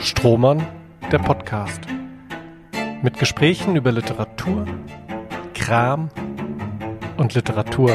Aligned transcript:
Strohmann, 0.00 0.66
der 1.10 1.18
Podcast. 1.18 1.80
Mit 3.02 3.18
Gesprächen 3.18 3.76
über 3.76 3.92
Literatur, 3.92 4.66
Kram 5.54 6.10
und 7.16 7.34
Literatur. 7.34 7.90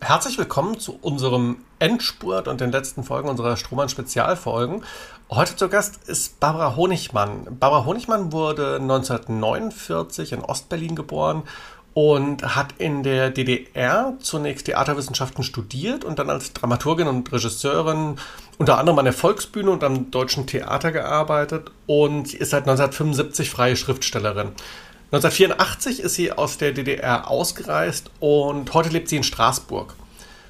Herzlich 0.00 0.38
willkommen 0.38 0.78
zu 0.78 0.98
unserem 1.00 1.58
Endspurt 1.78 2.48
und 2.48 2.60
den 2.60 2.72
letzten 2.72 3.04
Folgen 3.04 3.28
unserer 3.28 3.56
Strohmann-Spezialfolgen. 3.56 4.82
Heute 5.30 5.56
zu 5.56 5.68
Gast 5.68 6.08
ist 6.08 6.40
Barbara 6.40 6.76
Honigmann. 6.76 7.46
Barbara 7.58 7.84
Honigmann 7.84 8.32
wurde 8.32 8.76
1949 8.76 10.32
in 10.32 10.40
Ostberlin 10.40 10.96
geboren 10.96 11.44
und 11.94 12.56
hat 12.56 12.74
in 12.78 13.02
der 13.02 13.30
DDR 13.30 14.14
zunächst 14.20 14.66
Theaterwissenschaften 14.66 15.44
studiert 15.44 16.04
und 16.04 16.18
dann 16.18 16.30
als 16.30 16.52
Dramaturgin 16.52 17.06
und 17.06 17.30
Regisseurin 17.32 18.16
unter 18.58 18.78
anderem 18.78 18.98
an 18.98 19.04
der 19.04 19.14
Volksbühne 19.14 19.70
und 19.70 19.84
am 19.84 20.10
Deutschen 20.10 20.46
Theater 20.46 20.92
gearbeitet 20.92 21.70
und 21.86 22.32
ist 22.32 22.50
seit 22.50 22.62
1975 22.62 23.50
freie 23.50 23.76
Schriftstellerin. 23.76 24.52
1984 25.12 26.00
ist 26.00 26.14
sie 26.14 26.32
aus 26.32 26.56
der 26.56 26.72
DDR 26.72 27.28
ausgereist 27.28 28.10
und 28.20 28.72
heute 28.72 28.88
lebt 28.88 29.08
sie 29.08 29.16
in 29.16 29.22
Straßburg. 29.22 29.94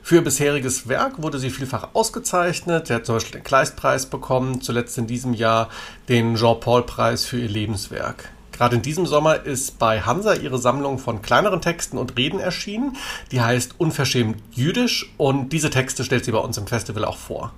Für 0.04 0.16
ihr 0.16 0.24
bisheriges 0.24 0.88
Werk 0.88 1.22
wurde 1.22 1.38
sie 1.38 1.50
vielfach 1.50 1.90
ausgezeichnet. 1.94 2.88
Sie 2.88 2.94
hat 2.94 3.06
zum 3.06 3.16
Beispiel 3.16 3.40
den 3.40 3.44
Kleistpreis 3.44 4.06
bekommen, 4.06 4.60
zuletzt 4.60 4.98
in 4.98 5.06
diesem 5.06 5.32
Jahr 5.32 5.68
den 6.08 6.36
Jean-Paul-Preis 6.36 7.24
für 7.24 7.38
ihr 7.38 7.48
Lebenswerk. 7.48 8.28
Gerade 8.62 8.76
in 8.76 8.82
diesem 8.82 9.06
Sommer 9.06 9.44
ist 9.44 9.80
bei 9.80 10.02
Hansa 10.02 10.34
ihre 10.34 10.56
Sammlung 10.56 11.00
von 11.00 11.20
kleineren 11.20 11.60
Texten 11.60 11.98
und 11.98 12.16
Reden 12.16 12.38
erschienen. 12.38 12.96
Die 13.32 13.40
heißt 13.40 13.74
Unverschämt 13.78 14.40
Jüdisch 14.52 15.12
und 15.16 15.48
diese 15.48 15.68
Texte 15.68 16.04
stellt 16.04 16.24
sie 16.24 16.30
bei 16.30 16.38
uns 16.38 16.56
im 16.58 16.68
Festival 16.68 17.04
auch 17.04 17.16
vor. 17.16 17.52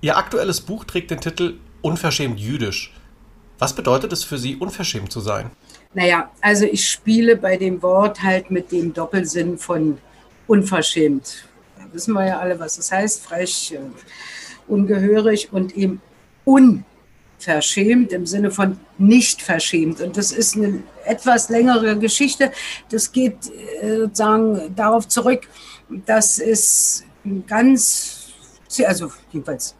Ihr 0.00 0.16
aktuelles 0.16 0.60
Buch 0.62 0.82
trägt 0.82 1.12
den 1.12 1.20
Titel 1.20 1.60
Unverschämt 1.82 2.40
Jüdisch. 2.40 2.92
Was 3.60 3.76
bedeutet 3.76 4.12
es 4.12 4.24
für 4.24 4.36
Sie, 4.36 4.56
unverschämt 4.56 5.12
zu 5.12 5.20
sein? 5.20 5.52
Naja, 5.92 6.32
also 6.40 6.64
ich 6.64 6.90
spiele 6.90 7.36
bei 7.36 7.56
dem 7.56 7.80
Wort 7.80 8.24
halt 8.24 8.50
mit 8.50 8.72
dem 8.72 8.92
Doppelsinn 8.92 9.56
von 9.56 9.98
unverschämt. 10.48 11.46
Da 11.78 11.84
wissen 11.92 12.12
wir 12.14 12.26
ja 12.26 12.40
alle, 12.40 12.58
was 12.58 12.74
das 12.74 12.90
heißt, 12.90 13.24
frech, 13.24 13.72
äh, 13.72 13.78
ungehörig 14.66 15.52
und 15.52 15.76
eben 15.76 16.02
unverschämt 16.44 16.90
verschämt 17.44 18.12
im 18.12 18.26
Sinne 18.26 18.50
von 18.50 18.78
nicht 18.98 19.42
verschämt. 19.42 20.00
Und 20.00 20.16
das 20.16 20.32
ist 20.32 20.56
eine 20.56 20.82
etwas 21.04 21.50
längere 21.50 21.98
Geschichte. 21.98 22.50
Das 22.88 23.12
geht 23.12 23.36
äh, 23.82 23.98
sozusagen 23.98 24.74
darauf 24.74 25.06
zurück, 25.08 25.42
dass 26.06 26.38
es 26.38 27.04
ganz, 27.46 28.32
also 28.84 29.12
jedenfalls 29.30 29.74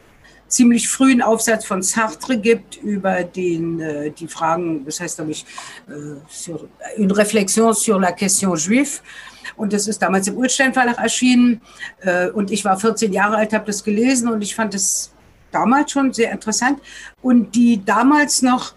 ziemlich 0.46 0.88
frühen 0.88 1.22
Aufsatz 1.22 1.64
von 1.64 1.82
Sartre 1.82 2.38
gibt 2.38 2.76
über 2.76 3.24
den, 3.24 3.80
äh, 3.80 4.10
die 4.10 4.28
Fragen, 4.28 4.84
das 4.84 5.00
heißt, 5.00 5.16
glaube 5.16 5.32
ich, 5.32 5.44
äh, 5.88 6.20
sur, 6.28 6.68
une 6.98 7.12
réflexion 7.12 7.72
sur 7.72 7.98
la 7.98 8.12
question 8.12 8.54
juive. 8.54 9.00
Und 9.56 9.72
das 9.72 9.88
ist 9.88 10.00
damals 10.02 10.28
im 10.28 10.36
Ulstein 10.36 10.72
Verlag 10.72 10.98
erschienen. 10.98 11.60
Und 12.32 12.50
ich 12.50 12.64
war 12.64 12.80
14 12.80 13.12
Jahre 13.12 13.36
alt, 13.36 13.52
habe 13.52 13.66
das 13.66 13.84
gelesen 13.84 14.28
und 14.28 14.42
ich 14.42 14.54
fand 14.54 14.74
es 14.74 15.13
damals 15.54 15.92
schon 15.92 16.12
sehr 16.12 16.32
interessant. 16.32 16.80
Und 17.22 17.54
die 17.54 17.84
damals 17.84 18.42
noch 18.42 18.74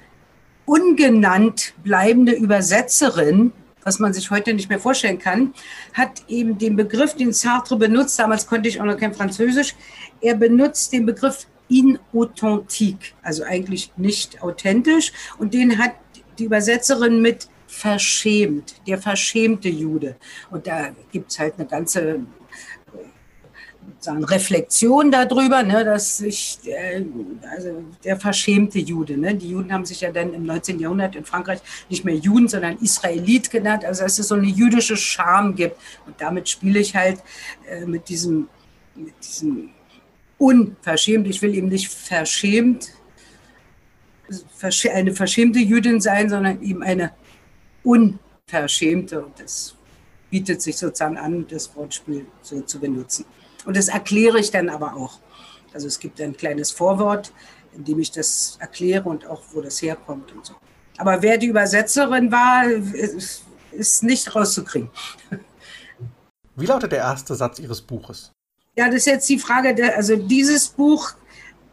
ungenannt 0.66 1.74
bleibende 1.84 2.34
Übersetzerin, 2.34 3.54
was 3.84 4.00
man 4.00 4.14
sich 4.14 4.30
heute 4.32 4.54
nicht 4.54 4.70
mehr 4.70 4.80
vorstellen 4.80 5.18
kann, 5.18 5.54
hat 5.94 6.24
eben 6.28 6.58
den 6.58 6.76
Begriff, 6.76 7.16
den 7.16 7.32
Sartre 7.32 7.78
benutzt, 7.78 8.20
damals 8.20 8.46
konnte 8.46 8.68
ich 8.68 8.82
auch 8.82 8.86
noch 8.86 8.98
kein 8.98 9.14
Französisch, 9.14 9.76
er 10.22 10.36
benutzt 10.36 10.92
den 10.92 11.06
Begriff 11.06 11.48
inauthentique, 11.70 13.14
also 13.24 13.44
eigentlich 13.44 13.92
nicht 13.96 14.42
authentisch. 14.44 15.14
Und 15.38 15.54
den 15.54 15.78
hat 15.78 15.92
die 16.38 16.46
Übersetzerin 16.46 17.22
mit 17.22 17.48
verschämt, 17.68 18.76
der 18.88 18.98
verschämte 18.98 19.70
Jude. 19.70 20.16
Und 20.52 20.68
da 20.68 20.90
gibt 21.12 21.32
es 21.32 21.40
halt 21.40 21.56
eine 21.58 21.68
ganze 21.68 22.22
sagen, 24.00 24.24
Reflexion 24.24 25.12
darüber, 25.12 25.64
ne, 25.64 25.84
dass 25.84 26.18
sich 26.18 26.60
äh, 26.66 27.04
also 27.56 27.84
der 28.04 28.18
verschämte 28.20 28.80
Jude, 28.80 29.18
ne, 29.18 29.36
die 29.36 29.50
Juden 29.50 29.72
haben 29.72 29.86
sich 29.86 30.02
ja 30.02 30.12
dann 30.12 30.34
im 30.34 30.46
19. 30.46 30.80
Jahrhundert 30.80 31.16
in 31.16 31.26
Frankreich 31.26 31.60
nicht 31.90 32.06
mehr 32.06 32.16
Juden, 32.16 32.48
sondern 32.48 32.78
Israelit 32.78 33.50
genannt, 33.50 33.86
also 33.86 34.04
dass 34.04 34.20
es 34.20 34.28
so 34.28 34.36
eine 34.36 34.48
jüdische 34.48 34.98
Scham 34.98 35.56
gibt. 35.56 35.78
Und 36.06 36.20
damit 36.20 36.50
spiele 36.50 36.80
ich 36.80 36.96
halt 36.96 37.22
äh, 37.70 37.86
mit 37.86 38.10
diesem, 38.10 38.48
mit 38.96 39.14
diesem 39.22 39.70
unverschämt, 40.38 41.28
ich 41.28 41.42
will 41.42 41.56
eben 41.56 41.70
nicht 41.70 41.90
verschämt, 41.90 42.90
eine 44.92 45.14
verschämte 45.14 45.60
Jüdin 45.60 46.02
sein, 46.02 46.30
sondern 46.30 46.62
eben 46.62 46.84
eine 46.84 47.14
unverschämte. 47.84 49.26
Und 49.26 49.40
das 49.40 49.76
bietet 50.30 50.62
sich 50.62 50.78
sozusagen 50.78 51.18
an, 51.18 51.48
das 51.48 51.76
Wortspiel 51.76 52.26
so 52.42 52.62
zu 52.62 52.80
benutzen. 52.80 53.26
Und 53.68 53.76
das 53.76 53.90
erkläre 53.90 54.40
ich 54.40 54.50
dann 54.50 54.70
aber 54.70 54.96
auch. 54.96 55.20
Also 55.74 55.88
es 55.88 56.00
gibt 56.00 56.22
ein 56.22 56.36
kleines 56.38 56.72
Vorwort, 56.72 57.34
in 57.76 57.84
dem 57.84 58.00
ich 58.00 58.10
das 58.12 58.58
erkläre 58.62 59.04
und 59.10 59.28
auch, 59.28 59.44
wo 59.52 59.60
das 59.60 59.82
herkommt 59.82 60.32
und 60.32 60.46
so. 60.46 60.54
Aber 60.98 61.22
wer 61.22 61.38
die 61.38 61.48
Übersetzerin 61.48 62.32
war, 62.32 62.64
ist 63.72 64.04
nicht 64.04 64.34
rauszukriegen. 64.34 64.90
Wie 66.56 66.66
lautet 66.66 66.94
der 66.94 67.00
erste 67.00 67.36
Satz 67.36 67.60
Ihres 67.60 67.82
Buches? 67.82 68.32
Ja, 68.78 68.86
das 68.86 68.96
ist 68.96 69.08
jetzt 69.08 69.30
die 69.30 69.38
Frage, 69.38 69.76
der, 69.76 69.98
also 69.98 70.16
dieses 70.16 70.70
Buch, 70.70 71.12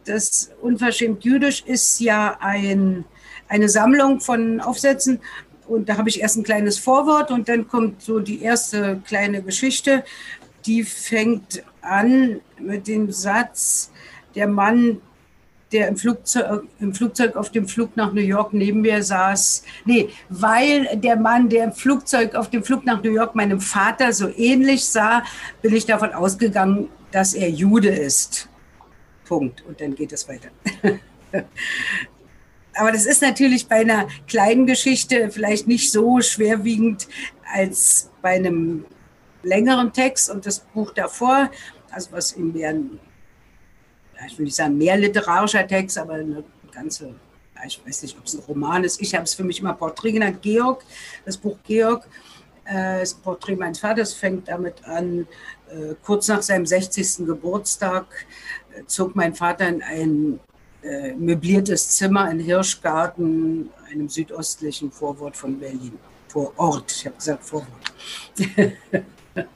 das 0.04 0.50
Unverschämt 0.60 1.24
Jüdisch, 1.24 1.62
ist 1.64 2.00
ja 2.00 2.36
ein, 2.40 3.04
eine 3.46 3.68
Sammlung 3.68 4.20
von 4.20 4.60
Aufsätzen. 4.60 5.20
Und 5.68 5.88
da 5.88 5.96
habe 5.96 6.08
ich 6.08 6.20
erst 6.20 6.36
ein 6.38 6.42
kleines 6.42 6.76
Vorwort 6.76 7.30
und 7.30 7.48
dann 7.48 7.68
kommt 7.68 8.02
so 8.02 8.18
die 8.18 8.42
erste 8.42 9.00
kleine 9.06 9.42
Geschichte. 9.42 10.04
Die 10.66 10.82
fängt 10.82 11.62
an 11.82 12.40
mit 12.58 12.88
dem 12.88 13.10
Satz, 13.12 13.90
der 14.34 14.48
Mann, 14.48 15.00
der 15.72 15.88
im 15.88 15.96
Flugzeug, 15.96 16.64
im 16.78 16.94
Flugzeug 16.94 17.36
auf 17.36 17.50
dem 17.50 17.66
Flug 17.66 17.96
nach 17.96 18.12
New 18.12 18.20
York 18.20 18.52
neben 18.52 18.80
mir 18.80 19.02
saß. 19.02 19.64
Nee, 19.84 20.08
weil 20.28 20.96
der 20.96 21.16
Mann, 21.16 21.48
der 21.48 21.64
im 21.64 21.72
Flugzeug 21.72 22.34
auf 22.34 22.48
dem 22.48 22.62
Flug 22.62 22.84
nach 22.84 23.02
New 23.02 23.10
York 23.10 23.34
meinem 23.34 23.60
Vater 23.60 24.12
so 24.12 24.28
ähnlich 24.36 24.84
sah, 24.84 25.24
bin 25.62 25.74
ich 25.74 25.84
davon 25.84 26.12
ausgegangen, 26.12 26.88
dass 27.10 27.34
er 27.34 27.50
Jude 27.50 27.88
ist. 27.88 28.48
Punkt. 29.24 29.64
Und 29.66 29.80
dann 29.80 29.94
geht 29.94 30.12
es 30.12 30.28
weiter. 30.28 30.48
Aber 32.76 32.92
das 32.92 33.06
ist 33.06 33.22
natürlich 33.22 33.66
bei 33.68 33.76
einer 33.76 34.08
kleinen 34.26 34.66
Geschichte 34.66 35.30
vielleicht 35.30 35.66
nicht 35.66 35.90
so 35.92 36.20
schwerwiegend 36.20 37.08
als 37.52 38.10
bei 38.20 38.34
einem 38.34 38.84
längeren 39.44 39.92
Text 39.92 40.30
und 40.30 40.44
das 40.46 40.60
Buch 40.60 40.92
davor 40.92 41.50
also 41.94 42.12
was 42.12 42.32
in 42.32 42.52
mehr, 42.52 42.74
ich 44.26 44.38
will 44.38 44.44
nicht 44.44 44.56
sagen 44.56 44.76
mehr 44.76 44.96
literarischer 44.96 45.66
Text, 45.66 45.96
aber 45.98 46.14
eine 46.14 46.44
ganze, 46.72 47.14
ich 47.66 47.80
weiß 47.86 48.02
nicht, 48.02 48.18
ob 48.18 48.24
es 48.24 48.34
ein 48.34 48.40
Roman 48.40 48.84
ist. 48.84 49.00
Ich 49.00 49.14
habe 49.14 49.24
es 49.24 49.34
für 49.34 49.44
mich 49.44 49.60
immer 49.60 49.74
Porträt 49.74 50.12
genannt. 50.12 50.42
Georg, 50.42 50.84
das 51.24 51.36
Buch 51.36 51.56
Georg, 51.64 52.06
äh, 52.64 53.00
das 53.00 53.14
Porträt 53.14 53.56
meines 53.56 53.78
Vaters 53.78 54.12
fängt 54.12 54.48
damit 54.48 54.84
an, 54.84 55.26
äh, 55.68 55.94
kurz 56.02 56.28
nach 56.28 56.42
seinem 56.42 56.66
60. 56.66 57.26
Geburtstag 57.26 58.06
äh, 58.76 58.84
zog 58.86 59.14
mein 59.14 59.34
Vater 59.34 59.68
in 59.68 59.82
ein 59.82 60.40
äh, 60.82 61.14
möbliertes 61.14 61.90
Zimmer 61.90 62.30
in 62.30 62.40
Hirschgarten, 62.40 63.70
einem 63.90 64.08
südöstlichen 64.08 64.90
Vorwort 64.90 65.36
von 65.36 65.58
Berlin. 65.58 65.98
Vor 66.28 66.52
Ort, 66.56 66.92
ich 66.92 67.06
habe 67.06 67.16
gesagt 67.16 67.44
Vorwort. 67.44 67.68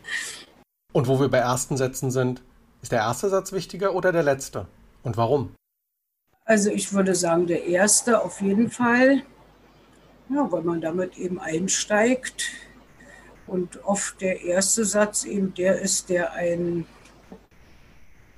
Und 0.92 1.06
wo 1.06 1.20
wir 1.20 1.28
bei 1.28 1.38
ersten 1.38 1.76
Sätzen 1.76 2.10
sind, 2.10 2.42
ist 2.82 2.92
der 2.92 3.00
erste 3.00 3.28
Satz 3.28 3.52
wichtiger 3.52 3.94
oder 3.94 4.12
der 4.12 4.22
letzte? 4.22 4.66
Und 5.02 5.16
warum? 5.16 5.54
Also 6.44 6.70
ich 6.70 6.92
würde 6.92 7.14
sagen, 7.14 7.46
der 7.46 7.66
erste 7.66 8.22
auf 8.22 8.40
jeden 8.40 8.70
Fall, 8.70 9.22
ja, 10.30 10.50
weil 10.50 10.62
man 10.62 10.80
damit 10.80 11.18
eben 11.18 11.38
einsteigt. 11.38 12.50
Und 13.46 13.82
oft 13.84 14.20
der 14.20 14.42
erste 14.42 14.84
Satz 14.84 15.24
eben 15.24 15.54
der 15.54 15.80
ist, 15.80 16.08
der 16.08 16.32
einen 16.32 16.86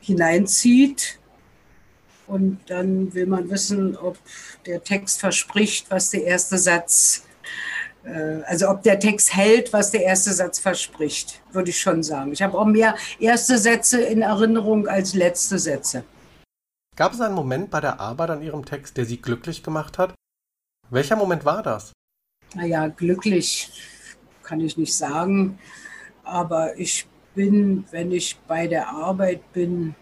hineinzieht. 0.00 1.18
Und 2.26 2.60
dann 2.66 3.12
will 3.12 3.26
man 3.26 3.50
wissen, 3.50 3.96
ob 3.96 4.16
der 4.66 4.84
Text 4.84 5.20
verspricht, 5.20 5.90
was 5.90 6.10
der 6.10 6.24
erste 6.24 6.58
Satz 6.58 7.24
also 8.04 8.68
ob 8.68 8.82
der 8.82 8.98
Text 8.98 9.34
hält, 9.34 9.72
was 9.72 9.90
der 9.90 10.02
erste 10.02 10.32
Satz 10.32 10.58
verspricht, 10.58 11.42
würde 11.52 11.70
ich 11.70 11.80
schon 11.80 12.02
sagen. 12.02 12.32
Ich 12.32 12.42
habe 12.42 12.58
auch 12.58 12.64
mehr 12.64 12.94
erste 13.18 13.58
Sätze 13.58 14.00
in 14.00 14.22
Erinnerung 14.22 14.88
als 14.88 15.14
letzte 15.14 15.58
Sätze. 15.58 16.04
Gab 16.96 17.12
es 17.12 17.20
einen 17.20 17.34
Moment 17.34 17.70
bei 17.70 17.80
der 17.80 18.00
Arbeit 18.00 18.30
an 18.30 18.42
Ihrem 18.42 18.64
Text, 18.64 18.96
der 18.96 19.04
Sie 19.04 19.20
glücklich 19.20 19.62
gemacht 19.62 19.98
hat? 19.98 20.14
Welcher 20.90 21.16
Moment 21.16 21.44
war 21.44 21.62
das? 21.62 21.92
Naja, 22.54 22.88
glücklich 22.88 23.70
kann 24.42 24.60
ich 24.60 24.76
nicht 24.76 24.94
sagen, 24.94 25.58
aber 26.24 26.78
ich 26.78 27.06
bin, 27.34 27.84
wenn 27.90 28.10
ich 28.10 28.38
bei 28.48 28.66
der 28.66 28.88
Arbeit 28.88 29.52
bin, 29.52 29.94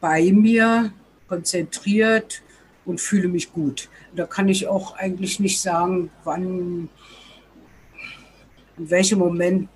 bei 0.00 0.30
mir, 0.32 0.92
konzentriert 1.26 2.42
und 2.88 3.00
fühle 3.00 3.28
mich 3.28 3.52
gut. 3.52 3.88
Da 4.16 4.26
kann 4.26 4.48
ich 4.48 4.66
auch 4.66 4.96
eigentlich 4.96 5.38
nicht 5.38 5.60
sagen, 5.60 6.10
wann, 6.24 6.88
in 8.78 8.90
welchem 8.90 9.18
Moment 9.18 9.68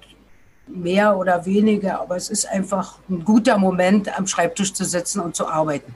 mehr 0.66 1.16
oder 1.18 1.44
weniger, 1.44 2.00
aber 2.00 2.16
es 2.16 2.30
ist 2.30 2.46
einfach 2.46 2.98
ein 3.10 3.24
guter 3.24 3.58
Moment, 3.58 4.16
am 4.18 4.26
Schreibtisch 4.26 4.72
zu 4.72 4.84
sitzen 4.84 5.20
und 5.20 5.36
zu 5.36 5.46
arbeiten. 5.46 5.94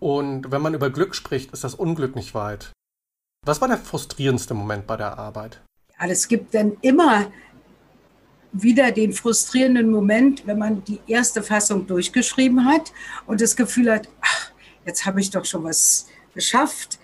Und 0.00 0.50
wenn 0.50 0.62
man 0.62 0.74
über 0.74 0.90
Glück 0.90 1.14
spricht, 1.14 1.52
ist 1.52 1.64
das 1.64 1.74
Unglück 1.74 2.16
nicht 2.16 2.34
weit. 2.34 2.72
Was 3.46 3.60
war 3.60 3.68
der 3.68 3.78
frustrierendste 3.78 4.54
Moment 4.54 4.86
bei 4.86 4.96
der 4.96 5.18
Arbeit? 5.18 5.62
Ja, 6.00 6.06
es 6.08 6.26
gibt 6.26 6.54
dann 6.54 6.76
immer 6.80 7.30
wieder 8.52 8.90
den 8.92 9.12
frustrierenden 9.12 9.90
Moment, 9.90 10.46
wenn 10.46 10.58
man 10.58 10.84
die 10.84 11.00
erste 11.06 11.42
Fassung 11.42 11.86
durchgeschrieben 11.86 12.64
hat 12.64 12.92
und 13.26 13.40
das 13.40 13.54
Gefühl 13.54 13.92
hat, 13.92 14.08
jetzt 14.88 15.06
habe 15.06 15.20
ich 15.20 15.30
doch 15.30 15.44
schon 15.44 15.62
was 15.62 16.06
geschafft. 16.34 16.98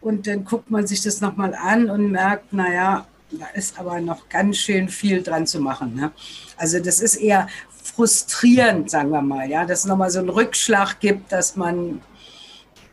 Und 0.00 0.26
dann 0.26 0.44
guckt 0.44 0.70
man 0.70 0.86
sich 0.86 1.02
das 1.02 1.20
nochmal 1.20 1.54
an 1.54 1.88
und 1.88 2.10
merkt, 2.10 2.52
naja, 2.52 3.06
da 3.30 3.46
ist 3.54 3.78
aber 3.78 4.00
noch 4.00 4.28
ganz 4.28 4.58
schön 4.58 4.88
viel 4.88 5.22
dran 5.22 5.46
zu 5.46 5.60
machen. 5.60 5.94
Ne? 5.94 6.12
Also 6.56 6.80
das 6.80 7.00
ist 7.00 7.16
eher 7.16 7.48
frustrierend, 7.70 8.90
sagen 8.90 9.10
wir 9.10 9.22
mal, 9.22 9.48
ja, 9.48 9.64
dass 9.64 9.80
es 9.80 9.84
nochmal 9.86 10.10
so 10.10 10.18
einen 10.18 10.28
Rückschlag 10.28 11.00
gibt, 11.00 11.32
dass 11.32 11.56
man 11.56 12.02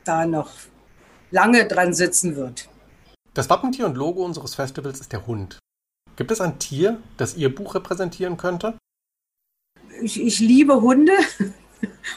da 0.05 0.25
noch 0.25 0.51
lange 1.31 1.67
dran 1.67 1.93
sitzen 1.93 2.35
wird. 2.35 2.69
Das 3.33 3.49
Wappentier 3.49 3.85
und 3.85 3.97
Logo 3.97 4.23
unseres 4.23 4.55
Festivals 4.55 4.99
ist 4.99 5.11
der 5.11 5.27
Hund. 5.27 5.59
Gibt 6.15 6.31
es 6.31 6.41
ein 6.41 6.59
Tier, 6.59 6.99
das 7.17 7.35
Ihr 7.35 7.53
Buch 7.53 7.75
repräsentieren 7.75 8.37
könnte? 8.37 8.77
Ich, 10.01 10.21
ich 10.21 10.39
liebe 10.39 10.81
Hunde. 10.81 11.13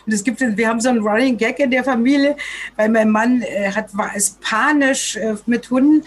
Und 0.06 0.12
es 0.12 0.24
gibt, 0.24 0.40
wir 0.40 0.68
haben 0.68 0.80
so 0.80 0.88
einen 0.88 1.06
Running 1.06 1.36
Gag 1.36 1.58
in 1.58 1.70
der 1.70 1.84
Familie, 1.84 2.36
weil 2.76 2.88
mein 2.88 3.10
Mann 3.10 3.42
äh, 3.42 3.70
hat, 3.70 3.96
war 3.96 4.10
es 4.14 4.38
panisch 4.40 5.16
äh, 5.16 5.34
mit 5.46 5.70
Hunden. 5.70 6.04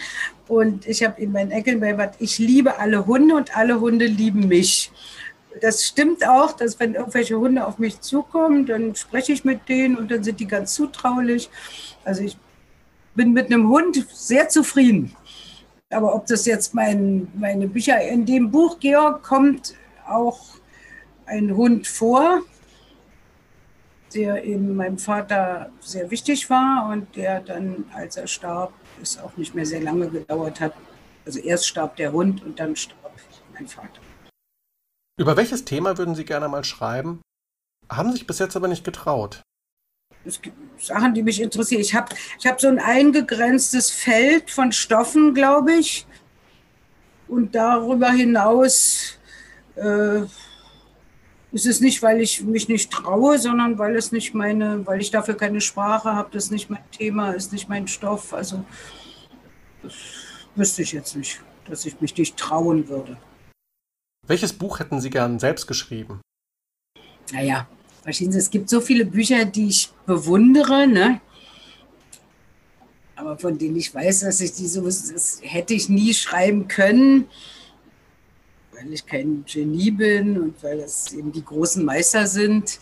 Und 0.48 0.86
ich 0.86 1.02
habe 1.02 1.20
in 1.20 1.32
meinen 1.32 1.50
Enkeln 1.50 1.80
bei 1.80 2.10
ich 2.18 2.38
liebe 2.38 2.78
alle 2.78 3.06
Hunde 3.06 3.34
und 3.34 3.56
alle 3.56 3.80
Hunde 3.80 4.06
lieben 4.06 4.48
mich. 4.48 4.92
Das 5.60 5.84
stimmt 5.84 6.26
auch, 6.28 6.52
dass 6.52 6.78
wenn 6.78 6.94
irgendwelche 6.94 7.38
Hunde 7.38 7.66
auf 7.66 7.78
mich 7.78 8.00
zukommen, 8.00 8.66
dann 8.66 8.94
spreche 8.94 9.32
ich 9.32 9.44
mit 9.44 9.68
denen 9.68 9.96
und 9.96 10.10
dann 10.10 10.22
sind 10.22 10.38
die 10.38 10.46
ganz 10.46 10.74
zutraulich. 10.74 11.48
Also 12.04 12.22
ich 12.22 12.36
bin 13.14 13.32
mit 13.32 13.46
einem 13.46 13.68
Hund 13.68 14.06
sehr 14.12 14.48
zufrieden. 14.48 15.16
Aber 15.90 16.14
ob 16.14 16.26
das 16.26 16.46
jetzt 16.46 16.74
mein, 16.74 17.28
meine 17.34 17.68
Bücher, 17.68 18.00
in 18.00 18.26
dem 18.26 18.50
Buch, 18.50 18.78
Georg, 18.78 19.22
kommt 19.22 19.74
auch 20.06 20.40
ein 21.26 21.56
Hund 21.56 21.86
vor, 21.86 22.42
der 24.14 24.44
eben 24.44 24.76
meinem 24.76 24.98
Vater 24.98 25.70
sehr 25.80 26.10
wichtig 26.10 26.48
war 26.48 26.88
und 26.90 27.14
der 27.16 27.40
dann, 27.40 27.84
als 27.92 28.16
er 28.16 28.26
starb, 28.26 28.72
es 29.02 29.18
auch 29.18 29.36
nicht 29.36 29.54
mehr 29.54 29.66
sehr 29.66 29.80
lange 29.80 30.08
gedauert 30.08 30.60
hat. 30.60 30.74
Also 31.24 31.40
erst 31.40 31.66
starb 31.66 31.96
der 31.96 32.12
Hund 32.12 32.42
und 32.42 32.58
dann 32.58 32.76
starb 32.76 33.12
mein 33.54 33.66
Vater. 33.66 34.00
Über 35.18 35.36
welches 35.36 35.64
Thema 35.64 35.98
würden 35.98 36.14
Sie 36.14 36.24
gerne 36.24 36.48
mal 36.48 36.64
schreiben? 36.64 37.20
Haben 37.90 38.12
sich 38.12 38.26
bis 38.26 38.38
jetzt 38.38 38.56
aber 38.56 38.68
nicht 38.68 38.84
getraut 38.84 39.42
es 40.26 40.42
gibt 40.42 40.56
Sachen, 40.82 41.14
die 41.14 41.22
mich 41.22 41.40
interessieren. 41.40 41.80
Ich 41.80 41.94
habe 41.94 42.14
ich 42.38 42.46
hab 42.46 42.60
so 42.60 42.68
ein 42.68 42.78
eingegrenztes 42.78 43.90
Feld 43.90 44.50
von 44.50 44.72
Stoffen, 44.72 45.34
glaube 45.34 45.74
ich. 45.74 46.06
Und 47.28 47.54
darüber 47.54 48.10
hinaus 48.10 49.18
äh, 49.76 50.22
ist 51.56 51.66
es 51.66 51.80
nicht, 51.80 52.02
weil 52.02 52.20
ich 52.20 52.42
mich 52.42 52.68
nicht 52.68 52.90
traue, 52.90 53.38
sondern 53.38 53.78
weil 53.78 53.96
es 53.96 54.12
nicht 54.12 54.34
meine, 54.34 54.86
weil 54.86 55.00
ich 55.00 55.10
dafür 55.10 55.36
keine 55.36 55.60
Sprache 55.60 56.12
habe, 56.12 56.28
das 56.32 56.44
ist 56.44 56.50
nicht 56.50 56.70
mein 56.70 56.90
Thema, 56.90 57.32
ist 57.32 57.52
nicht 57.52 57.68
mein 57.68 57.88
Stoff. 57.88 58.32
Also 58.32 58.64
das 59.82 59.94
wüsste 60.54 60.82
ich 60.82 60.92
jetzt 60.92 61.16
nicht, 61.16 61.40
dass 61.68 61.86
ich 61.86 62.00
mich 62.00 62.16
nicht 62.16 62.36
trauen 62.36 62.88
würde. 62.88 63.16
Welches 64.26 64.52
Buch 64.52 64.80
hätten 64.80 65.00
Sie 65.00 65.10
gern 65.10 65.38
selbst 65.38 65.66
geschrieben? 65.66 66.20
Naja, 67.32 67.66
Verstehen 68.02 68.30
Sie, 68.30 68.38
es 68.38 68.50
gibt 68.50 68.70
so 68.70 68.80
viele 68.80 69.04
Bücher, 69.04 69.44
die 69.44 69.66
ich 69.66 69.90
bewundere, 70.06 70.86
ne? 70.86 71.20
aber 73.16 73.36
von 73.36 73.58
denen 73.58 73.74
ich 73.74 73.92
weiß, 73.92 74.20
dass 74.20 74.40
ich 74.40 74.52
die 74.52 74.68
so, 74.68 74.82
das 74.84 75.40
hätte 75.42 75.74
ich 75.74 75.88
nie 75.88 76.14
schreiben 76.14 76.68
können, 76.68 77.26
weil 78.76 78.92
ich 78.92 79.06
kein 79.06 79.44
Genie 79.46 79.90
bin 79.90 80.40
und 80.40 80.62
weil 80.62 80.78
das 80.78 81.12
eben 81.12 81.32
die 81.32 81.44
großen 81.44 81.84
Meister 81.84 82.26
sind. 82.26 82.78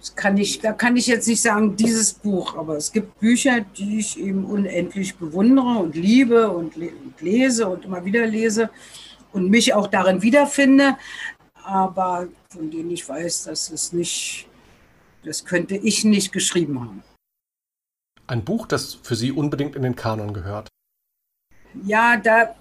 Das 0.00 0.14
kann 0.14 0.36
ich, 0.36 0.60
da 0.60 0.72
kann 0.72 0.96
ich 0.96 1.06
jetzt 1.08 1.26
nicht 1.26 1.42
sagen, 1.42 1.76
dieses 1.76 2.14
Buch, 2.14 2.56
aber 2.56 2.76
es 2.76 2.92
gibt 2.92 3.18
Bücher, 3.18 3.60
die 3.76 3.98
ich 3.98 4.18
eben 4.18 4.44
unendlich 4.44 5.16
bewundere 5.16 5.78
und 5.78 5.96
liebe 5.96 6.50
und, 6.50 6.76
und 6.76 7.20
lese 7.20 7.68
und 7.68 7.84
immer 7.84 8.04
wieder 8.04 8.26
lese 8.26 8.70
und 9.32 9.50
mich 9.50 9.74
auch 9.74 9.88
darin 9.88 10.22
wiederfinde 10.22 10.96
aber 11.66 12.28
von 12.50 12.70
denen 12.70 12.90
ich 12.90 13.06
weiß, 13.08 13.44
dass 13.44 13.70
es 13.70 13.92
nicht, 13.92 14.48
das 15.24 15.44
könnte 15.44 15.76
ich 15.76 16.04
nicht 16.04 16.32
geschrieben 16.32 16.80
haben. 16.80 17.02
Ein 18.28 18.44
Buch, 18.44 18.66
das 18.66 18.94
für 18.94 19.16
Sie 19.16 19.32
unbedingt 19.32 19.76
in 19.76 19.82
den 19.82 19.96
Kanon 19.96 20.32
gehört. 20.32 20.68
Ja, 21.84 22.16
da 22.16 22.54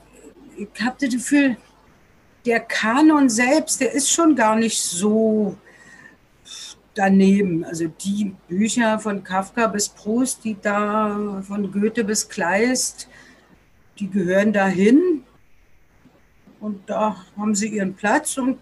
ich 0.58 0.82
habe 0.82 0.96
das 1.00 1.10
Gefühl, 1.10 1.58
der 2.46 2.60
Kanon 2.60 3.30
selbst, 3.30 3.82
der 3.82 3.92
ist 3.94 4.10
schon 4.10 4.36
gar 4.36 4.56
nicht 4.56 4.82
so 4.82 5.58
daneben. 6.94 7.64
Also 7.66 7.88
die 7.88 8.36
Bücher 8.48 9.00
von 9.00 9.24
Kafka 9.24 9.68
bis 9.68 9.90
Proust, 9.90 10.44
die 10.44 10.58
da 10.62 11.42
von 11.46 11.72
Goethe 11.72 12.04
bis 12.04 12.28
Kleist, 12.28 13.08
die 14.00 14.10
gehören 14.10 14.54
dahin. 14.54 15.24
Und 16.60 16.90
da 16.90 17.18
haben 17.38 17.54
sie 17.54 17.70
ihren 17.70 17.94
Platz 17.94 18.38
und 18.38 18.60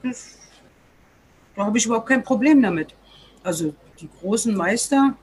da 1.55 1.65
habe 1.65 1.77
ich 1.77 1.85
überhaupt 1.85 2.09
kein 2.09 2.23
Problem 2.23 2.61
damit. 2.61 2.95
Also 3.43 3.75
die 3.99 4.09
großen 4.19 4.55
Meister, 4.55 5.15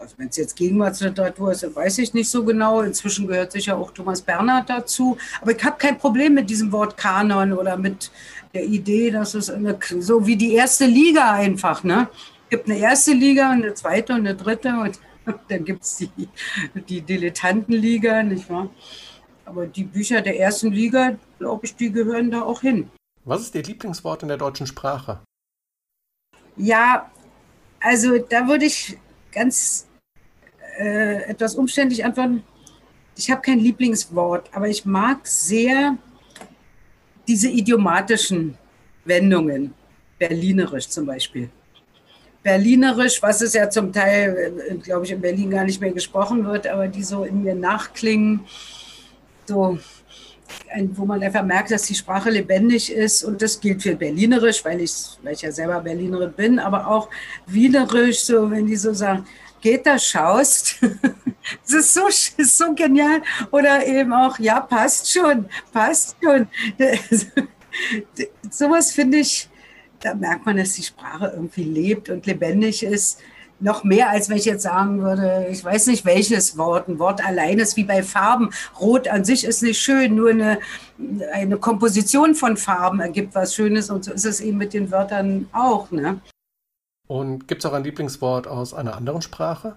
also 0.00 0.14
wenn 0.16 0.28
es 0.28 0.36
jetzt 0.36 0.56
Gegenwartsliteratur 0.56 1.52
ist, 1.52 1.74
weiß 1.74 1.98
ich 1.98 2.14
nicht 2.14 2.30
so 2.30 2.44
genau. 2.44 2.80
Inzwischen 2.80 3.26
gehört 3.26 3.52
sicher 3.52 3.76
auch 3.76 3.90
Thomas 3.90 4.22
Bernhard 4.22 4.70
dazu. 4.70 5.18
Aber 5.40 5.52
ich 5.52 5.62
habe 5.62 5.76
kein 5.76 5.98
Problem 5.98 6.34
mit 6.34 6.48
diesem 6.48 6.72
Wort 6.72 6.96
Kanon 6.96 7.52
oder 7.52 7.76
mit 7.76 8.10
der 8.54 8.64
Idee, 8.64 9.10
dass 9.10 9.34
es 9.34 9.50
eine, 9.50 9.78
so 10.00 10.26
wie 10.26 10.36
die 10.36 10.54
erste 10.54 10.86
Liga 10.86 11.32
einfach, 11.32 11.84
ne? 11.84 12.08
Es 12.44 12.50
gibt 12.50 12.68
eine 12.68 12.78
erste 12.78 13.12
Liga, 13.12 13.50
eine 13.50 13.74
zweite 13.74 14.14
und 14.14 14.20
eine 14.20 14.34
dritte 14.34 14.70
und 14.70 14.98
dann 15.48 15.64
gibt 15.64 15.84
es 15.84 15.98
die, 15.98 16.28
die 16.88 17.02
Dilettantenliga, 17.02 18.22
nicht 18.22 18.48
wahr? 18.50 18.70
Aber 19.44 19.66
die 19.66 19.84
Bücher 19.84 20.20
der 20.20 20.38
ersten 20.38 20.72
Liga, 20.72 21.16
glaube 21.38 21.66
ich, 21.66 21.76
die 21.76 21.92
gehören 21.92 22.30
da 22.30 22.42
auch 22.42 22.62
hin. 22.62 22.90
Was 23.24 23.42
ist 23.42 23.54
Ihr 23.54 23.62
Lieblingswort 23.62 24.22
in 24.22 24.28
der 24.28 24.38
deutschen 24.38 24.66
Sprache? 24.66 25.20
Ja, 26.56 27.10
also 27.80 28.18
da 28.18 28.48
würde 28.48 28.64
ich 28.64 28.98
ganz 29.32 29.86
äh, 30.80 31.22
etwas 31.24 31.54
umständlich 31.54 32.04
antworten. 32.04 32.42
Ich 33.16 33.30
habe 33.30 33.42
kein 33.42 33.58
Lieblingswort, 33.58 34.48
aber 34.52 34.68
ich 34.68 34.86
mag 34.86 35.26
sehr 35.26 35.96
diese 37.28 37.48
idiomatischen 37.48 38.56
Wendungen. 39.04 39.74
Berlinerisch 40.18 40.88
zum 40.88 41.06
Beispiel. 41.06 41.50
Berlinerisch, 42.42 43.22
was 43.22 43.42
es 43.42 43.52
ja 43.52 43.68
zum 43.68 43.92
Teil, 43.92 44.54
äh, 44.68 44.74
glaube 44.76 45.04
ich, 45.04 45.12
in 45.12 45.20
Berlin 45.20 45.50
gar 45.50 45.64
nicht 45.64 45.80
mehr 45.80 45.92
gesprochen 45.92 46.44
wird, 46.46 46.66
aber 46.66 46.88
die 46.88 47.02
so 47.02 47.24
in 47.24 47.42
mir 47.42 47.54
nachklingen 47.54 48.40
so 49.46 49.78
wo 50.94 51.04
man 51.04 51.22
einfach 51.22 51.44
merkt, 51.44 51.70
dass 51.70 51.82
die 51.84 51.94
Sprache 51.94 52.30
lebendig 52.30 52.92
ist. 52.92 53.24
Und 53.24 53.42
das 53.42 53.60
gilt 53.60 53.82
für 53.82 53.94
Berlinerisch, 53.94 54.64
weil 54.64 54.80
ich, 54.80 54.92
weil 55.22 55.34
ich 55.34 55.42
ja 55.42 55.52
selber 55.52 55.80
Berlinerin 55.80 56.32
bin, 56.32 56.58
aber 56.58 56.86
auch 56.86 57.08
Wienerisch, 57.46 58.20
so 58.20 58.50
wenn 58.50 58.66
die 58.66 58.76
so 58.76 58.92
sagen, 58.92 59.26
geht 59.60 59.86
da, 59.86 59.98
schaust. 59.98 60.76
das 61.62 61.72
ist 61.72 61.94
so, 61.94 62.08
so 62.38 62.74
genial. 62.74 63.22
Oder 63.50 63.86
eben 63.86 64.12
auch, 64.12 64.38
ja, 64.38 64.60
passt 64.60 65.12
schon, 65.12 65.46
passt 65.72 66.16
schon. 66.22 66.48
Sowas 68.50 68.92
finde 68.92 69.18
ich, 69.18 69.48
da 70.00 70.14
merkt 70.14 70.46
man, 70.46 70.56
dass 70.56 70.74
die 70.74 70.82
Sprache 70.82 71.32
irgendwie 71.34 71.64
lebt 71.64 72.08
und 72.08 72.26
lebendig 72.26 72.82
ist 72.82 73.20
noch 73.60 73.84
mehr, 73.84 74.10
als 74.10 74.28
wenn 74.28 74.38
ich 74.38 74.46
jetzt 74.46 74.62
sagen 74.62 75.02
würde, 75.02 75.46
ich 75.50 75.62
weiß 75.62 75.86
nicht 75.88 76.04
welches 76.04 76.56
Wort. 76.56 76.88
Ein 76.88 76.98
Wort 76.98 77.24
allein 77.24 77.58
ist 77.58 77.76
wie 77.76 77.84
bei 77.84 78.02
Farben. 78.02 78.50
Rot 78.80 79.06
an 79.08 79.24
sich 79.24 79.44
ist 79.44 79.62
nicht 79.62 79.80
schön, 79.80 80.14
nur 80.14 80.30
eine, 80.30 80.58
eine 81.32 81.58
Komposition 81.58 82.34
von 82.34 82.56
Farben 82.56 83.00
ergibt 83.00 83.34
was 83.34 83.54
Schönes 83.54 83.90
und 83.90 84.04
so 84.04 84.12
ist 84.12 84.24
es 84.24 84.40
eben 84.40 84.58
mit 84.58 84.72
den 84.72 84.90
Wörtern 84.90 85.48
auch. 85.52 85.90
Ne? 85.90 86.20
Und 87.10 87.48
gibt 87.48 87.64
es 87.64 87.68
auch 87.68 87.74
ein 87.74 87.82
Lieblingswort 87.82 88.46
aus 88.46 88.72
einer 88.72 88.94
anderen 88.94 89.20
Sprache? 89.20 89.74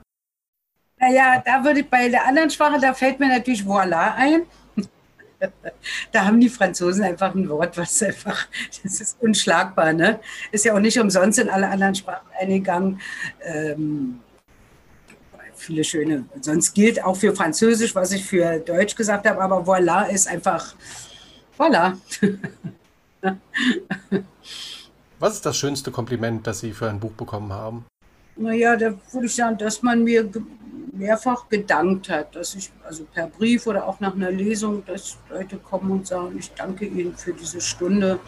Naja, 1.00 1.42
da 1.44 1.64
würde 1.64 1.80
ich 1.80 1.90
bei 1.90 2.08
der 2.08 2.28
anderen 2.28 2.52
Sprache, 2.52 2.80
da 2.80 2.94
fällt 2.94 3.20
mir 3.20 3.28
natürlich 3.28 3.66
Voila 3.66 4.14
ein. 4.14 4.44
da 6.12 6.26
haben 6.26 6.40
die 6.40 6.48
Franzosen 6.48 7.04
einfach 7.04 7.34
ein 7.34 7.50
Wort, 7.50 7.76
was 7.76 8.04
einfach, 8.04 8.46
das 8.84 9.02
ist 9.02 9.18
unschlagbar, 9.20 9.94
ne? 9.94 10.20
Ist 10.52 10.66
ja 10.66 10.76
auch 10.76 10.80
nicht 10.80 11.00
umsonst 11.00 11.40
in 11.40 11.50
alle 11.50 11.68
anderen 11.70 11.96
Sprachen 11.96 12.28
eingegangen. 12.40 13.02
Ähm, 13.42 14.20
viele 15.56 15.84
schöne, 15.84 16.26
sonst 16.40 16.76
gilt 16.76 17.04
auch 17.04 17.16
für 17.16 17.36
Französisch, 17.36 17.96
was 17.96 18.12
ich 18.12 18.24
für 18.24 18.60
Deutsch 18.60 18.96
gesagt 18.96 19.28
habe, 19.28 19.42
aber 19.42 19.64
voilà 19.64 20.08
ist 20.08 20.28
einfach 20.28 20.76
voilà. 21.58 21.98
Was 25.24 25.36
ist 25.36 25.46
das 25.46 25.56
schönste 25.56 25.90
Kompliment, 25.90 26.46
das 26.46 26.60
Sie 26.60 26.74
für 26.74 26.90
ein 26.90 27.00
Buch 27.00 27.14
bekommen 27.14 27.54
haben? 27.54 27.86
Naja, 28.36 28.76
da 28.76 28.94
würde 29.14 29.28
ich 29.28 29.34
sagen, 29.34 29.58
dass 29.58 29.82
man 29.82 30.04
mir 30.04 30.30
mehrfach 30.92 31.48
gedankt 31.48 32.10
hat, 32.10 32.36
dass 32.36 32.56
ich, 32.56 32.70
also 32.84 33.06
per 33.06 33.28
Brief 33.28 33.66
oder 33.66 33.88
auch 33.88 34.02
nach 34.02 34.16
einer 34.16 34.32
Lesung, 34.32 34.86
dass 34.86 35.18
Leute 35.30 35.56
kommen 35.60 35.92
und 35.92 36.08
sagen, 36.08 36.36
ich 36.38 36.52
danke 36.52 36.84
Ihnen 36.88 37.16
für 37.16 37.32
diese 37.32 37.62
Stunde. 37.62 38.20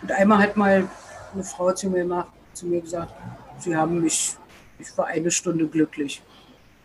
Und 0.00 0.12
einmal 0.12 0.38
hat 0.38 0.56
mal 0.56 0.88
eine 1.34 1.44
Frau 1.44 1.72
zu 1.72 1.90
mir, 1.90 2.04
gemacht, 2.04 2.28
zu 2.54 2.68
mir 2.68 2.80
gesagt, 2.80 3.12
Sie 3.58 3.76
haben 3.76 4.00
mich, 4.00 4.34
ich 4.78 4.96
war 4.96 5.08
eine 5.08 5.30
Stunde 5.30 5.66
glücklich. 5.66 6.22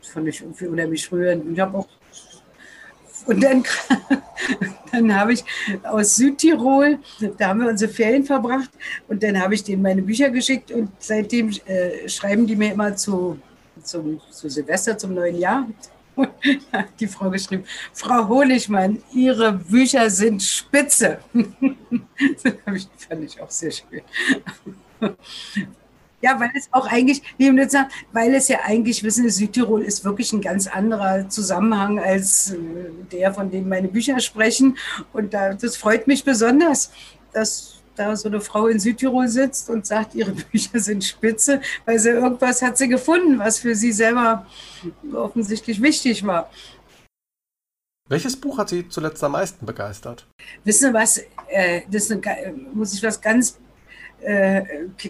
Das 0.01 0.09
fand 0.09 0.27
ich 0.27 0.41
irgendwie 0.41 0.67
unheimlich 0.67 1.09
rührend. 1.09 1.45
Und 1.45 1.53
ich 1.53 1.59
habe 1.61 1.77
auch 1.77 1.87
und 3.25 3.43
dann, 3.43 3.63
dann 4.91 5.15
habe 5.15 5.33
ich 5.33 5.43
aus 5.83 6.15
Südtirol, 6.15 6.99
da 7.37 7.49
haben 7.49 7.61
wir 7.61 7.69
unsere 7.69 7.91
Ferien 7.91 8.23
verbracht 8.23 8.69
und 9.07 9.21
dann 9.23 9.39
habe 9.39 9.55
ich 9.55 9.63
denen 9.63 9.81
meine 9.81 10.01
Bücher 10.01 10.29
geschickt 10.29 10.71
und 10.71 10.89
seitdem 10.99 11.49
äh, 11.65 12.07
schreiben 12.07 12.45
die 12.45 12.55
mir 12.55 12.73
immer 12.73 12.95
zu, 12.95 13.39
zum, 13.83 14.21
zu 14.31 14.49
Silvester, 14.49 14.97
zum 14.97 15.13
neuen 15.13 15.37
Jahr. 15.37 15.67
Hat 16.71 16.87
die 16.99 17.07
Frau 17.07 17.29
geschrieben, 17.29 17.65
Frau 17.91 18.27
Honigmann, 18.27 19.03
Ihre 19.13 19.51
Bücher 19.51 20.09
sind 20.09 20.41
spitze. 20.41 21.19
das 22.43 22.53
fand 23.07 23.23
ich 23.23 23.41
auch 23.41 23.51
sehr 23.51 23.71
schön. 23.71 24.01
Ja, 26.25 26.39
weil 26.39 26.49
es 26.55 26.69
auch 26.71 26.87
eigentlich, 26.87 27.21
weil 27.37 28.33
es 28.33 28.47
ja 28.47 28.57
eigentlich, 28.63 29.03
wissen 29.03 29.29
Sie, 29.29 29.45
Südtirol 29.45 29.83
ist 29.83 30.03
wirklich 30.03 30.33
ein 30.33 30.41
ganz 30.41 30.65
anderer 30.65 31.29
Zusammenhang 31.29 31.99
als 31.99 32.49
äh, 32.49 32.57
der, 33.11 33.31
von 33.31 33.51
dem 33.51 33.69
meine 33.69 33.89
Bücher 33.89 34.19
sprechen. 34.19 34.75
Und 35.13 35.35
da, 35.35 35.53
das 35.53 35.77
freut 35.77 36.07
mich 36.07 36.23
besonders, 36.23 36.89
dass 37.31 37.75
da 37.95 38.15
so 38.15 38.27
eine 38.27 38.41
Frau 38.41 38.65
in 38.65 38.79
Südtirol 38.79 39.27
sitzt 39.27 39.69
und 39.69 39.85
sagt, 39.85 40.15
ihre 40.15 40.31
Bücher 40.51 40.79
sind 40.79 41.03
spitze, 41.03 41.61
weil 41.85 41.99
sie 41.99 42.09
irgendwas 42.09 42.63
hat 42.63 42.79
sie 42.79 42.87
gefunden, 42.87 43.37
was 43.37 43.59
für 43.59 43.75
sie 43.75 43.91
selber 43.91 44.47
offensichtlich 45.13 45.79
wichtig 45.79 46.25
war. 46.25 46.49
Welches 48.09 48.35
Buch 48.35 48.57
hat 48.57 48.69
Sie 48.69 48.89
zuletzt 48.89 49.23
am 49.23 49.33
meisten 49.33 49.63
begeistert? 49.65 50.27
Wissen 50.63 50.89
Sie 50.89 50.93
was, 50.93 51.21
äh, 51.49 51.81
das 51.89 52.09
eine, 52.09 52.21
muss 52.73 52.95
ich 52.95 53.03
was 53.03 53.21
ganz 53.21 53.59
äh, 54.25 54.63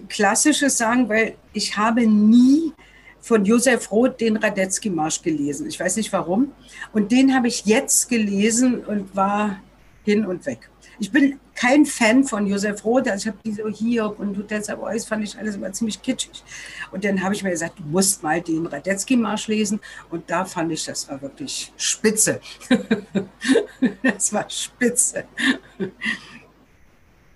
Klassisches 0.09 0.77
sagen, 0.77 1.09
weil 1.09 1.35
ich 1.53 1.77
habe 1.77 2.05
nie 2.05 2.73
von 3.21 3.43
Josef 3.43 3.91
Roth 3.91 4.21
den 4.21 4.37
Radetzky-Marsch 4.37 5.23
gelesen. 5.23 5.67
Ich 5.67 5.79
weiß 5.79 5.95
nicht 5.95 6.13
warum. 6.13 6.51
Und 6.93 7.11
den 7.11 7.33
habe 7.33 7.47
ich 7.47 7.65
jetzt 7.65 8.07
gelesen 8.07 8.85
und 8.85 9.15
war 9.15 9.59
hin 10.03 10.25
und 10.25 10.45
weg. 10.45 10.69
Ich 10.99 11.11
bin 11.11 11.39
kein 11.55 11.85
Fan 11.85 12.23
von 12.23 12.45
Josef 12.45 12.85
Roth. 12.85 13.07
Also 13.07 13.23
ich 13.23 13.27
habe 13.27 13.37
diese 13.43 13.67
Hiob 13.67 14.19
und 14.19 14.37
Hotel 14.37 14.63
Savoy, 14.63 14.99
fand 14.99 15.23
ich 15.23 15.37
alles 15.37 15.55
immer 15.55 15.71
ziemlich 15.71 16.01
kitschig. 16.01 16.43
Und 16.91 17.03
dann 17.03 17.23
habe 17.23 17.33
ich 17.33 17.43
mir 17.43 17.49
gesagt, 17.49 17.79
du 17.79 17.83
musst 17.83 18.21
mal 18.21 18.41
den 18.41 18.67
Radetzky-Marsch 18.67 19.47
lesen. 19.47 19.79
Und 20.11 20.29
da 20.29 20.45
fand 20.45 20.71
ich, 20.71 20.85
das 20.85 21.09
war 21.09 21.21
wirklich 21.21 21.73
spitze. 21.77 22.39
das 24.03 24.31
war 24.33 24.47
spitze. 24.49 25.25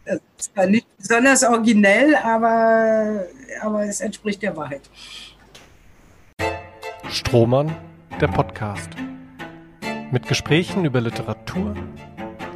Das 0.09 0.49
war 0.55 0.65
nicht 0.65 0.87
besonders 0.97 1.43
originell, 1.43 2.15
aber, 2.15 3.25
aber 3.61 3.83
es 3.83 4.01
entspricht 4.01 4.41
der 4.41 4.57
Wahrheit. 4.57 4.81
Strohmann, 7.09 7.75
der 8.19 8.27
Podcast. 8.27 8.89
Mit 10.11 10.27
Gesprächen 10.27 10.85
über 10.85 11.01
Literatur, 11.01 11.75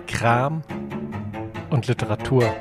Kram 0.08 0.64
und 1.70 1.88
Literatur. 1.88 2.52